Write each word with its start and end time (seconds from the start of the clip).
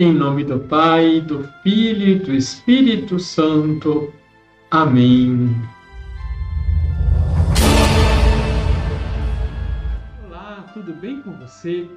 Em 0.00 0.12
nome 0.12 0.44
do 0.44 0.60
Pai, 0.60 1.20
do 1.20 1.42
Filho 1.60 2.06
e 2.06 2.14
do 2.20 2.32
Espírito 2.32 3.18
Santo. 3.18 4.14
Amém. 4.70 5.50
Olá, 10.24 10.70
tudo 10.72 10.92
bem 10.94 11.20
com 11.20 11.32
você? 11.32 11.90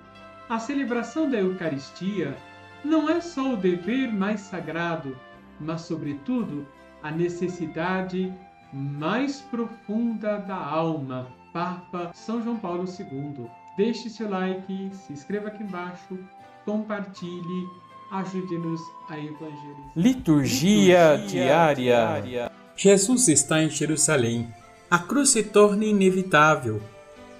A 0.50 0.58
celebração 0.58 1.30
da 1.30 1.38
Eucaristia 1.42 2.36
não 2.84 3.08
é 3.08 3.22
só 3.22 3.54
o 3.54 3.58
dever 3.58 4.12
mais 4.12 4.40
sagrado, 4.40 5.16
mas, 5.60 5.82
sobretudo, 5.82 6.66
a 7.04 7.12
necessidade 7.12 8.34
mais 8.74 9.42
profunda 9.42 10.40
da 10.40 10.58
alma. 10.58 11.28
Papa 11.54 12.10
São 12.16 12.44
João 12.44 12.58
Paulo 12.58 12.86
II. 12.86 13.46
Deixe 13.78 14.10
seu 14.10 14.28
like, 14.28 14.90
se 14.92 15.14
inscreva 15.14 15.50
aqui 15.50 15.62
embaixo, 15.62 16.18
compartilhe 16.66 17.91
Ajude-nos 18.12 18.82
a 19.08 19.18
evangelizar. 19.18 19.92
Liturgia, 19.96 21.16
Liturgia 21.16 21.28
diária. 21.28 21.76
diária. 21.76 22.52
Jesus 22.76 23.30
está 23.30 23.64
em 23.64 23.70
Jerusalém. 23.70 24.54
A 24.90 25.00
cruz 25.00 25.30
se 25.30 25.44
torna 25.44 25.86
inevitável, 25.86 26.82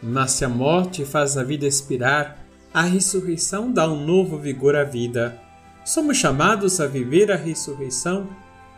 mas 0.02 0.32
se 0.32 0.46
a 0.46 0.50
morte 0.50 1.04
faz 1.04 1.38
a 1.38 1.44
vida 1.44 1.66
expirar, 1.68 2.38
a 2.74 2.84
ressurreição 2.84 3.70
dá 3.70 3.92
um 3.92 4.06
novo 4.06 4.38
vigor 4.38 4.78
à 4.78 4.86
vida. 4.86 5.38
Somos 5.84 6.16
chamados 6.16 6.80
a 6.80 6.88
viver 6.88 7.30
a 7.34 7.36
ressurreição 7.36 8.30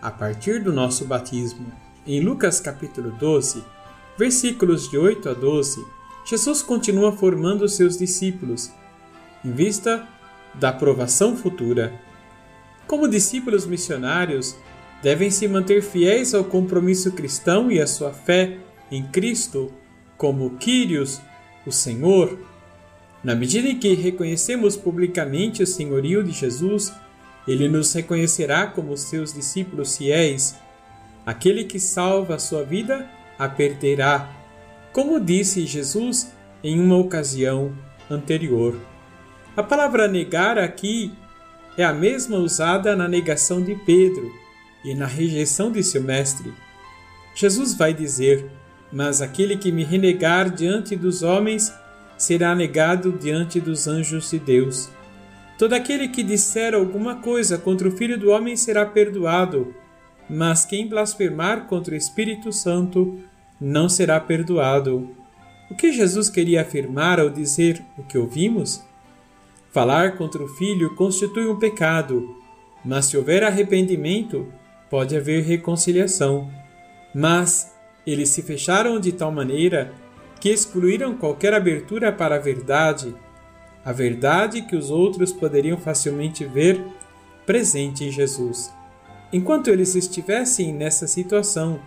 a 0.01 0.09
partir 0.09 0.63
do 0.63 0.73
nosso 0.73 1.05
batismo. 1.05 1.71
Em 2.07 2.21
Lucas 2.21 2.59
capítulo 2.59 3.11
12, 3.11 3.63
versículos 4.17 4.89
de 4.89 4.97
8 4.97 5.29
a 5.29 5.33
12, 5.33 5.85
Jesus 6.25 6.63
continua 6.63 7.11
formando 7.11 7.69
seus 7.69 7.99
discípulos, 7.99 8.71
em 9.45 9.51
vista 9.51 10.07
da 10.55 10.69
aprovação 10.69 11.35
futura. 11.35 11.93
Como 12.87 13.07
discípulos 13.07 13.65
missionários, 13.65 14.55
devem 15.01 15.29
se 15.29 15.47
manter 15.47 15.81
fiéis 15.81 16.33
ao 16.33 16.43
compromisso 16.43 17.11
cristão 17.11 17.71
e 17.71 17.81
à 17.81 17.87
sua 17.87 18.13
fé 18.13 18.57
em 18.91 19.03
Cristo 19.03 19.71
como 20.17 20.51
Quírios, 20.51 21.21
o 21.65 21.71
Senhor. 21.71 22.39
Na 23.23 23.35
medida 23.35 23.67
em 23.67 23.77
que 23.77 23.93
reconhecemos 23.93 24.77
publicamente 24.77 25.63
o 25.63 25.67
senhorio 25.67 26.23
de 26.23 26.31
Jesus, 26.31 26.93
ele 27.47 27.67
nos 27.67 27.91
reconhecerá 27.93 28.67
como 28.67 28.95
seus 28.95 29.33
discípulos 29.33 29.97
fiéis. 29.97 30.55
Aquele 31.25 31.65
que 31.65 31.79
salva 31.79 32.35
a 32.35 32.39
sua 32.39 32.63
vida 32.63 33.09
a 33.37 33.49
perderá, 33.49 34.29
como 34.91 35.19
disse 35.19 35.65
Jesus 35.65 36.31
em 36.63 36.79
uma 36.79 36.97
ocasião 36.97 37.73
anterior. 38.09 38.92
A 39.55 39.61
palavra 39.61 40.07
negar 40.07 40.57
aqui 40.57 41.11
é 41.77 41.83
a 41.83 41.93
mesma 41.93 42.37
usada 42.37 42.95
na 42.95 43.07
negação 43.07 43.61
de 43.61 43.75
Pedro 43.75 44.33
e 44.83 44.95
na 44.95 45.05
rejeição 45.05 45.71
de 45.71 45.83
seu 45.83 46.01
mestre. 46.01 46.51
Jesus 47.35 47.75
vai 47.75 47.93
dizer: 47.93 48.49
Mas 48.91 49.21
aquele 49.21 49.55
que 49.55 49.71
me 49.71 49.83
renegar 49.83 50.49
diante 50.49 50.95
dos 50.95 51.21
homens 51.21 51.71
será 52.17 52.55
negado 52.55 53.11
diante 53.11 53.59
dos 53.59 53.87
anjos 53.87 54.31
de 54.31 54.39
Deus. 54.39 54.89
Todo 55.55 55.73
aquele 55.73 56.07
que 56.07 56.23
disser 56.23 56.73
alguma 56.73 57.17
coisa 57.17 57.55
contra 57.55 57.87
o 57.87 57.91
Filho 57.91 58.17
do 58.17 58.31
Homem 58.31 58.55
será 58.55 58.87
perdoado, 58.87 59.71
mas 60.27 60.65
quem 60.65 60.87
blasfemar 60.87 61.67
contra 61.67 61.93
o 61.93 61.97
Espírito 61.97 62.51
Santo 62.51 63.19
não 63.61 63.87
será 63.87 64.19
perdoado. 64.19 65.15
O 65.69 65.75
que 65.75 65.91
Jesus 65.91 66.27
queria 66.27 66.61
afirmar 66.61 67.19
ao 67.19 67.29
dizer 67.29 67.83
o 67.95 68.03
que 68.03 68.17
ouvimos? 68.17 68.83
Falar 69.73 70.17
contra 70.17 70.43
o 70.43 70.47
filho 70.47 70.93
constitui 70.93 71.47
um 71.47 71.57
pecado, 71.57 72.37
mas 72.85 73.05
se 73.05 73.17
houver 73.17 73.43
arrependimento, 73.43 74.47
pode 74.87 75.17
haver 75.17 75.43
reconciliação. 75.43 76.47
Mas 77.13 77.75
eles 78.05 78.29
se 78.29 78.43
fecharam 78.43 78.99
de 78.99 79.11
tal 79.11 79.31
maneira 79.31 79.91
que 80.39 80.49
excluíram 80.49 81.15
qualquer 81.17 81.55
abertura 81.55 82.11
para 82.11 82.35
a 82.35 82.39
verdade, 82.39 83.15
a 83.83 83.91
verdade 83.91 84.61
que 84.61 84.75
os 84.75 84.91
outros 84.91 85.33
poderiam 85.33 85.77
facilmente 85.79 86.45
ver 86.45 86.79
presente 87.43 88.03
em 88.03 88.11
Jesus. 88.11 88.71
Enquanto 89.31 89.69
eles 89.69 89.95
estivessem 89.95 90.71
nessa 90.71 91.07
situação, 91.07 91.79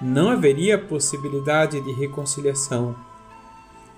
não 0.00 0.28
haveria 0.28 0.78
possibilidade 0.78 1.80
de 1.80 1.92
reconciliação. 1.94 2.94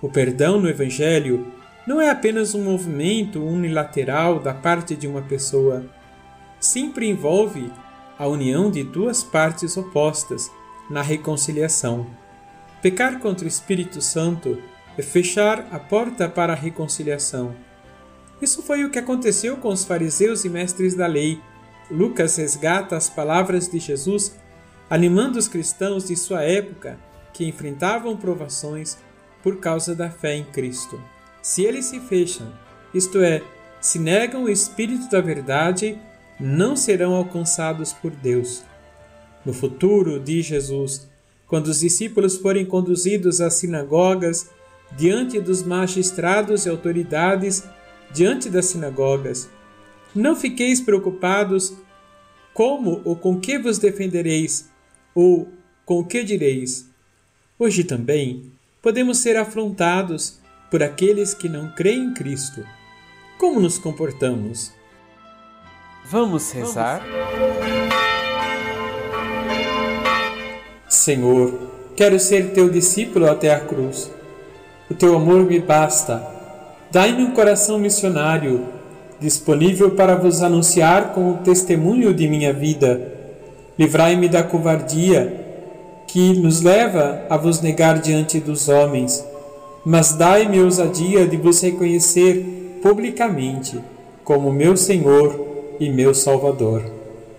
O 0.01 0.09
perdão 0.09 0.59
no 0.59 0.71
Evangelho 0.71 1.53
não 1.87 2.01
é 2.01 2.11
apenas 2.11 2.55
um 2.55 2.65
movimento 2.65 3.43
unilateral 3.43 4.41
da 4.41 4.53
parte 4.53 4.97
de 4.97 5.07
uma 5.07 5.23
pessoa. 5.23 5.87
Sempre 6.59 7.09
envolve 7.09 7.73
a 8.19 8.27
união 8.27 8.71
de 8.71 8.83
duas 8.83 9.23
partes 9.23 9.77
opostas 9.77 10.51
na 10.91 11.03
reconciliação. 11.03 12.07
Pecar 12.83 13.21
contra 13.21 13.45
o 13.45 13.49
Espírito 13.49 14.01
Santo 14.01 14.61
é 14.99 15.03
fechar 15.03 15.69
a 15.71 15.79
porta 15.79 16.29
para 16.29 16.53
a 16.53 16.57
reconciliação. 16.57 17.55
Isso 18.41 18.63
foi 18.63 18.85
o 18.85 18.91
que 18.91 18.99
aconteceu 18.99 19.57
com 19.59 19.69
os 19.69 19.85
fariseus 19.85 20.45
e 20.45 20.49
mestres 20.49 20.95
da 20.95 21.07
lei. 21.07 21.41
Lucas 21.91 22.37
resgata 22.37 22.97
as 22.97 23.09
palavras 23.09 23.69
de 23.69 23.79
Jesus, 23.79 24.37
animando 24.91 25.39
os 25.39 25.49
cristãos 25.49 26.09
de 26.09 26.17
sua 26.17 26.43
época 26.43 26.99
que 27.33 27.47
enfrentavam 27.47 28.17
provações 28.17 28.99
por 29.43 29.59
causa 29.59 29.95
da 29.95 30.11
fé 30.11 30.35
em 30.35 30.45
Cristo. 30.45 31.01
Se 31.47 31.63
eles 31.63 31.85
se 31.85 32.01
fecham, 32.01 32.53
isto 32.93 33.21
é, 33.21 33.41
se 33.81 34.01
negam 34.01 34.43
o 34.43 34.49
Espírito 34.49 35.09
da 35.09 35.21
Verdade, 35.21 35.97
não 36.41 36.75
serão 36.75 37.15
alcançados 37.15 37.93
por 37.93 38.11
Deus. 38.11 38.65
No 39.45 39.53
futuro, 39.53 40.19
diz 40.19 40.45
Jesus, 40.45 41.09
quando 41.47 41.69
os 41.69 41.79
discípulos 41.79 42.37
forem 42.37 42.67
conduzidos 42.67 43.41
às 43.41 43.55
sinagogas, 43.55 44.51
diante 44.97 45.41
dos 45.41 45.63
magistrados 45.63 46.67
e 46.67 46.69
autoridades, 46.69 47.63
diante 48.13 48.51
das 48.51 48.67
sinagogas, 48.67 49.49
não 50.13 50.35
fiqueis 50.35 50.81
preocupados 50.81 51.75
como 52.53 53.01
ou 53.05 53.15
com 53.15 53.39
que 53.39 53.57
vos 53.57 53.79
defendereis, 53.79 54.69
ou 55.15 55.47
com 55.85 56.01
o 56.01 56.05
que 56.05 56.25
direis. 56.25 56.91
Hoje 57.57 57.85
também 57.85 58.51
podemos 58.83 59.19
ser 59.19 59.37
afrontados 59.37 60.45
por 60.71 60.83
aqueles 60.83 61.33
que 61.33 61.49
não 61.49 61.69
creem 61.69 62.07
em 62.07 62.15
Cristo. 62.15 62.65
Como 63.39 63.61
nos 63.61 63.79
comportamos? 63.79 64.73
Vamos 66.05 66.51
rezar? 66.53 67.03
Senhor, 70.89 71.53
quero 71.95 72.19
ser 72.19 72.53
teu 72.53 72.69
discípulo 72.69 73.31
até 73.31 73.55
a 73.55 73.61
cruz. 73.61 74.11
O 74.91 74.95
teu 74.95 75.17
amor 75.17 75.45
me 75.45 75.59
basta. 75.61 76.27
Dai-me 76.91 77.25
um 77.25 77.33
coração 77.33 77.79
missionário, 77.79 78.67
disponível 79.21 79.93
para 79.93 80.15
vos 80.15 80.43
anunciar 80.43 81.13
com 81.13 81.33
o 81.33 81.39
testemunho 81.39 82.15
de 82.15 82.29
minha 82.29 82.53
vida. 82.53 83.13
Livrai-me 83.79 84.29
da 84.29 84.43
covardia 84.43 85.45
que 86.07 86.33
nos 86.39 86.63
leva 86.63 87.27
a 87.29 87.37
vos 87.37 87.61
negar 87.61 87.99
diante 87.99 88.41
dos 88.41 88.69
homens 88.69 89.25
mas 89.87 90.17
dai-me 90.17 90.61
ousadia 90.61 91.29
de 91.29 91.37
vos 91.37 91.61
reconhecer 91.61 92.81
publicamente 92.83 93.81
como 94.25 94.53
meu 94.53 94.77
Senhor 94.77 95.77
e 95.79 95.89
meu 95.89 96.13
Salvador. 96.13 96.83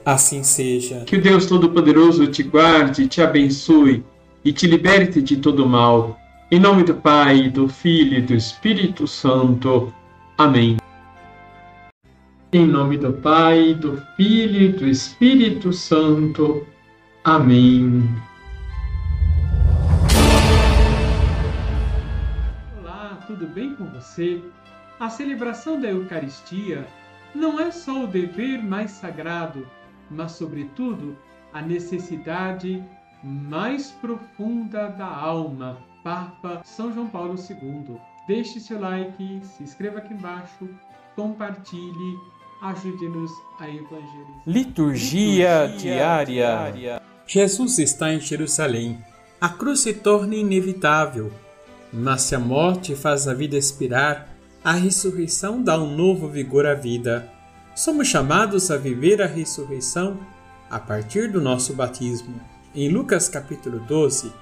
Assim 0.05 0.43
seja. 0.43 1.03
Que 1.05 1.17
o 1.17 1.21
Deus 1.21 1.45
Todo-Poderoso 1.45 2.25
te 2.27 2.43
guarde, 2.43 3.05
te 3.09 3.21
abençoe 3.21 4.01
e 4.45 4.53
te 4.53 4.65
liberte 4.65 5.21
de 5.21 5.35
todo 5.35 5.67
mal. 5.67 6.17
Em 6.49 6.57
nome 6.57 6.83
do 6.83 6.93
Pai, 6.95 7.49
do 7.49 7.67
Filho 7.67 8.19
e 8.19 8.21
do 8.21 8.33
Espírito 8.33 9.05
Santo. 9.05 9.93
Amém. 10.37 10.77
Em 12.53 12.65
nome 12.65 12.97
do 12.97 13.11
Pai, 13.11 13.73
do 13.73 14.01
Filho 14.15 14.61
e 14.61 14.71
do 14.71 14.87
Espírito 14.87 15.73
Santo. 15.73 16.65
Amém. 17.25 18.07
Tudo 23.27 23.45
bem 23.45 23.75
com 23.75 23.85
você? 23.85 24.41
A 24.99 25.09
celebração 25.09 25.79
da 25.79 25.89
Eucaristia 25.89 26.87
não 27.35 27.59
é 27.59 27.69
só 27.69 28.05
o 28.05 28.07
dever 28.07 28.63
mais 28.63 28.91
sagrado, 28.91 29.67
mas, 30.09 30.31
sobretudo, 30.31 31.15
a 31.53 31.61
necessidade 31.61 32.83
mais 33.21 33.91
profunda 33.91 34.87
da 34.87 35.05
alma. 35.05 35.77
Papa 36.03 36.61
São 36.63 36.93
João 36.93 37.07
Paulo 37.07 37.35
II. 37.37 37.97
Deixe 38.27 38.59
seu 38.59 38.79
like, 38.79 39.41
se 39.43 39.63
inscreva 39.63 39.99
aqui 39.99 40.13
embaixo, 40.13 40.67
compartilhe, 41.15 42.17
ajude-nos 42.61 43.31
a 43.59 43.67
evangelizar. 43.69 44.41
Liturgia, 44.45 45.65
Liturgia 45.65 45.77
diária. 45.77 46.25
diária. 46.25 47.01
Jesus 47.25 47.77
está 47.77 48.13
em 48.13 48.19
Jerusalém. 48.19 48.97
A 49.39 49.49
cruz 49.49 49.81
se 49.81 49.93
torna 49.93 50.35
inevitável 50.35 51.31
mas 51.91 52.23
se 52.23 52.35
a 52.35 52.39
morte 52.39 52.95
faz 52.95 53.27
a 53.27 53.33
vida 53.33 53.57
expirar, 53.57 54.35
a 54.63 54.73
ressurreição 54.73 55.61
dá 55.61 55.79
um 55.79 55.95
novo 55.95 56.27
vigor 56.27 56.65
à 56.65 56.73
vida. 56.73 57.31
somos 57.75 58.07
chamados 58.07 58.71
a 58.71 58.77
viver 58.77 59.21
a 59.21 59.27
ressurreição 59.27 60.19
a 60.69 60.79
partir 60.79 61.31
do 61.31 61.39
nosso 61.39 61.73
batismo. 61.73 62.41
Em 62.75 62.89
Lucas 62.89 63.29
capítulo 63.29 63.79
12, 63.79 64.33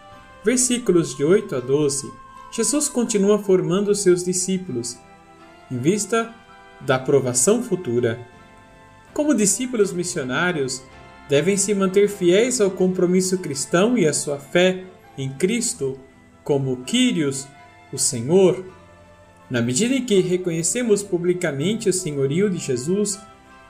versículos 0.43 1.15
de 1.15 1.23
8 1.23 1.55
a 1.55 1.59
12, 1.59 2.11
Jesus 2.51 2.87
continua 2.87 3.37
formando 3.37 3.93
seus 3.93 4.23
discípulos 4.23 4.97
em 5.69 5.77
vista 5.77 6.33
da 6.81 6.95
aprovação 6.95 7.61
futura. 7.61 8.19
Como 9.13 9.35
discípulos 9.35 9.91
missionários, 9.91 10.81
devem 11.27 11.57
se 11.57 11.73
manter 11.73 12.07
fiéis 12.07 12.61
ao 12.61 12.71
compromisso 12.71 13.37
cristão 13.37 13.97
e 13.97 14.07
à 14.07 14.13
sua 14.13 14.39
fé 14.39 14.85
em 15.17 15.29
Cristo 15.29 15.99
como 16.45 16.83
Quírios, 16.83 17.45
o 17.91 17.97
Senhor. 17.97 18.63
Na 19.49 19.61
medida 19.61 19.95
em 19.95 20.05
que 20.05 20.21
reconhecemos 20.21 21.03
publicamente 21.03 21.89
o 21.89 21.93
senhorio 21.93 22.49
de 22.49 22.59
Jesus, 22.59 23.19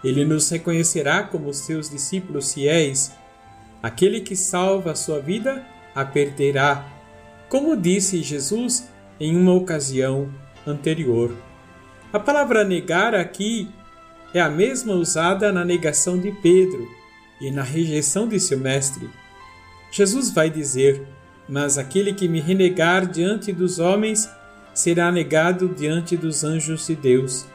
ele 0.04 0.24
nos 0.24 0.48
reconhecerá 0.50 1.24
como 1.24 1.52
seus 1.54 1.90
discípulos 1.90 2.54
fiéis. 2.54 3.12
Aquele 3.82 4.22
que 4.22 4.36
salva 4.36 4.92
a 4.92 4.96
sua 4.96 5.20
vida 5.20 5.66
a 5.96 6.06
perderá, 6.06 6.86
como 7.50 7.76
disse 7.78 8.22
Jesus 8.22 8.88
em 9.20 9.36
uma 9.36 9.54
ocasião 9.54 10.30
anterior. 10.68 11.34
A 12.12 12.20
palavra 12.20 12.64
negar 12.64 13.16
aqui 13.16 13.70
é 14.34 14.42
a 14.42 14.50
mesma 14.50 14.94
usada 14.94 15.52
na 15.52 15.64
negação 15.64 16.20
de 16.20 16.32
Pedro 16.32 16.88
e 17.40 17.50
na 17.52 17.64
rejeição 17.64 18.28
de 18.28 18.40
seu 18.40 18.60
mestre. 18.60 19.10
Jesus 19.92 20.30
vai 20.32 20.50
dizer: 20.50 21.15
Mas 21.48 21.78
aquele 21.78 22.14
que 22.14 22.28
me 22.28 22.40
renegar 22.40 23.06
diante 23.06 23.52
dos 23.52 23.80
homens 23.80 24.30
será 24.74 25.12
negado 25.12 25.70
diante 25.70 26.18
dos 26.18 26.44
anjos 26.44 26.88
de 26.88 26.96
Deus. 26.96 27.46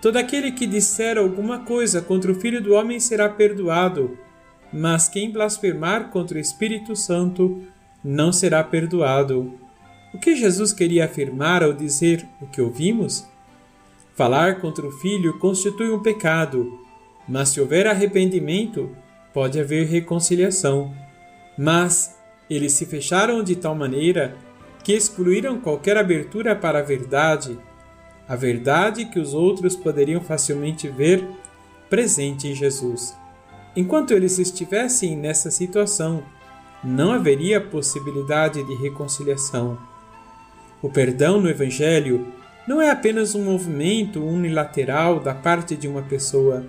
Todo 0.00 0.16
aquele 0.16 0.52
que 0.52 0.66
disser 0.66 1.16
alguma 1.16 1.60
coisa 1.60 2.02
contra 2.02 2.30
o 2.30 2.34
Filho 2.34 2.60
do 2.60 2.74
Homem 2.74 2.98
será 2.98 3.28
perdoado, 3.28 4.18
mas 4.72 5.08
quem 5.08 5.30
blasfemar 5.30 6.10
contra 6.10 6.38
o 6.38 6.40
Espírito 6.40 6.96
Santo 6.96 7.62
não 8.02 8.32
será 8.32 8.64
perdoado. 8.64 9.54
O 10.12 10.18
que 10.18 10.34
Jesus 10.34 10.72
queria 10.72 11.04
afirmar 11.04 11.62
ao 11.62 11.72
dizer 11.72 12.26
o 12.40 12.46
que 12.46 12.60
ouvimos? 12.60 13.26
Falar 14.14 14.60
contra 14.60 14.86
o 14.86 14.92
Filho 14.92 15.38
constitui 15.38 15.90
um 15.90 16.02
pecado, 16.02 16.80
mas 17.26 17.50
se 17.50 17.60
houver 17.60 17.86
arrependimento, 17.86 18.90
pode 19.32 19.58
haver 19.58 19.86
reconciliação. 19.86 20.94
Mas 21.56 22.18
eles 22.48 22.72
se 22.72 22.86
fecharam 22.86 23.42
de 23.42 23.56
tal 23.56 23.74
maneira 23.74 24.36
que 24.82 24.92
excluíram 24.92 25.60
qualquer 25.60 25.96
abertura 25.96 26.56
para 26.56 26.80
a 26.80 26.82
verdade, 26.82 27.58
a 28.28 28.36
verdade 28.36 29.04
que 29.06 29.18
os 29.18 29.34
outros 29.34 29.76
poderiam 29.76 30.20
facilmente 30.20 30.88
ver 30.88 31.26
presente 31.88 32.48
em 32.48 32.54
Jesus. 32.54 33.16
Enquanto 33.76 34.12
eles 34.12 34.38
estivessem 34.38 35.16
nessa 35.16 35.50
situação, 35.50 36.22
não 36.82 37.12
haveria 37.12 37.60
possibilidade 37.60 38.62
de 38.64 38.74
reconciliação. 38.74 39.78
O 40.82 40.90
perdão 40.90 41.40
no 41.40 41.48
Evangelho 41.48 42.26
não 42.66 42.80
é 42.80 42.90
apenas 42.90 43.34
um 43.34 43.44
movimento 43.44 44.22
unilateral 44.22 45.20
da 45.20 45.34
parte 45.34 45.76
de 45.76 45.86
uma 45.86 46.02
pessoa. 46.02 46.64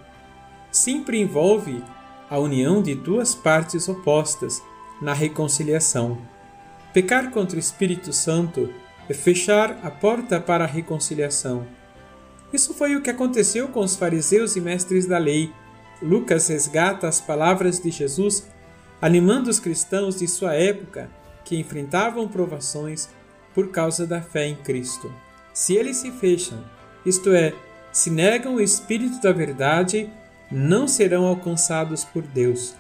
Sempre 0.72 1.20
envolve 1.20 1.84
a 2.30 2.38
união 2.38 2.82
de 2.82 2.96
duas 2.96 3.36
partes 3.36 3.88
opostas 3.88 4.62
na 5.04 5.14
reconciliação. 5.14 6.18
Pecar 6.94 7.30
contra 7.30 7.58
o 7.58 7.60
Espírito 7.60 8.14
Santo 8.14 8.74
é 9.10 9.14
fechar 9.14 9.78
a 9.84 9.92
porta 9.92 10.40
para 10.40 10.64
a 10.64 10.68
reconciliação. 10.68 11.68
Isso 12.54 12.74
foi 12.74 12.96
o 12.96 13.02
que 13.02 13.10
aconteceu 13.10 13.68
com 13.68 13.82
os 13.82 13.98
fariseus 13.98 14.56
e 14.56 14.62
mestres 14.62 15.06
da 15.06 15.18
lei. 15.18 15.52
Lucas 16.02 16.48
resgata 16.48 17.08
as 17.08 17.20
palavras 17.20 17.82
de 17.82 17.92
Jesus, 17.92 18.48
animando 19.02 19.50
os 19.50 19.60
cristãos 19.60 20.20
de 20.20 20.28
sua 20.28 20.54
época 20.54 21.10
que 21.44 21.58
enfrentavam 21.58 22.28
provações 22.28 23.10
por 23.54 23.72
causa 23.72 24.08
da 24.08 24.22
fé 24.22 24.48
em 24.48 24.56
Cristo. 24.56 25.12
Se 25.54 25.76
eles 25.76 25.98
se 25.98 26.12
fecham, 26.12 26.64
isto 27.06 27.34
é, 27.34 27.54
se 27.92 28.10
negam 28.10 28.56
o 28.56 28.62
Espírito 28.62 29.22
da 29.22 29.34
verdade 29.34 30.10
não 30.50 30.88
serão 30.88 31.26
alcançados 31.26 32.06
por 32.06 32.22
Deus. 32.22 32.76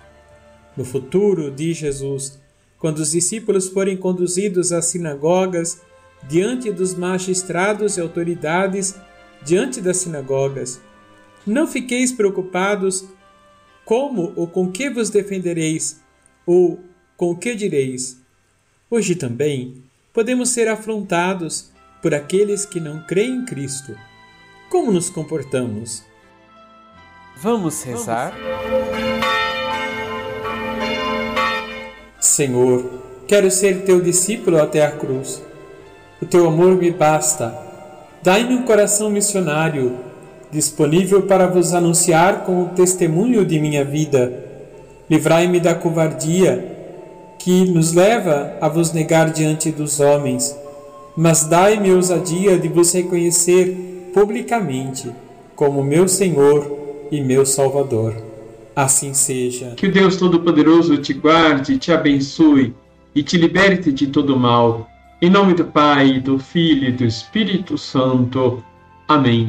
No 0.75 0.83
futuro, 0.83 1.51
diz 1.51 1.77
Jesus, 1.77 2.39
quando 2.79 2.99
os 2.99 3.11
discípulos 3.11 3.69
forem 3.69 3.95
conduzidos 3.95 4.71
às 4.71 4.85
sinagogas, 4.85 5.81
diante 6.27 6.71
dos 6.71 6.93
magistrados 6.93 7.97
e 7.97 8.01
autoridades, 8.01 8.95
diante 9.43 9.79
das 9.81 9.97
sinagogas, 9.97 10.81
não 11.45 11.67
fiqueis 11.67 12.11
preocupados 12.11 13.05
como 13.85 14.33
ou 14.35 14.47
com 14.47 14.71
que 14.71 14.89
vos 14.89 15.09
defendereis, 15.09 16.01
ou 16.45 16.79
com 17.17 17.31
o 17.31 17.37
que 17.37 17.53
direis. 17.53 18.19
Hoje 18.89 19.15
também 19.15 19.83
podemos 20.13 20.49
ser 20.49 20.67
afrontados 20.67 21.71
por 22.01 22.13
aqueles 22.13 22.65
que 22.65 22.79
não 22.79 23.03
creem 23.05 23.37
em 23.37 23.45
Cristo. 23.45 23.95
Como 24.69 24.91
nos 24.91 25.09
comportamos? 25.09 26.03
Vamos 27.37 27.81
rezar? 27.83 28.33
Senhor, 32.33 32.83
quero 33.27 33.51
ser 33.51 33.83
teu 33.83 34.01
discípulo 34.01 34.59
até 34.59 34.83
a 34.83 34.89
cruz. 34.89 35.39
O 36.19 36.25
teu 36.25 36.47
amor 36.47 36.75
me 36.75 36.89
basta. 36.89 37.55
Dai-me 38.23 38.55
um 38.55 38.63
coração 38.63 39.07
missionário, 39.07 39.97
disponível 40.49 41.21
para 41.21 41.45
vos 41.45 41.75
anunciar 41.75 42.43
com 42.43 42.63
o 42.63 42.69
testemunho 42.69 43.45
de 43.45 43.59
minha 43.59 43.85
vida. 43.85 44.33
Livrai-me 45.07 45.59
da 45.59 45.75
covardia 45.75 47.35
que 47.37 47.65
nos 47.69 47.93
leva 47.93 48.57
a 48.59 48.67
vos 48.67 48.91
negar 48.91 49.29
diante 49.29 49.69
dos 49.69 49.99
homens, 49.99 50.57
mas 51.15 51.45
dai-me 51.45 51.93
ousadia 51.93 52.57
de 52.57 52.67
vos 52.67 52.91
reconhecer 52.93 54.11
publicamente 54.11 55.11
como 55.55 55.83
meu 55.83 56.07
Senhor 56.07 57.05
e 57.11 57.21
meu 57.21 57.45
Salvador. 57.45 58.32
Assim 58.75 59.13
seja. 59.13 59.73
Que 59.75 59.87
o 59.87 59.91
Deus 59.91 60.17
Todo-Poderoso 60.17 60.97
te 60.97 61.13
guarde, 61.13 61.77
te 61.77 61.91
abençoe 61.91 62.73
e 63.13 63.21
te 63.21 63.37
liberte 63.37 63.91
de 63.91 64.07
todo 64.07 64.37
mal. 64.37 64.89
Em 65.21 65.29
nome 65.29 65.53
do 65.53 65.65
Pai, 65.65 66.19
do 66.19 66.39
Filho 66.39 66.89
e 66.89 66.91
do 66.91 67.05
Espírito 67.05 67.77
Santo. 67.77 68.63
Amém. 69.07 69.47